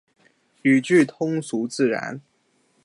[0.63, 2.19] 语句通俗自然